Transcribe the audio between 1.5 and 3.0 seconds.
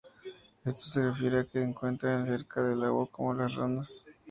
se encuentran cerca del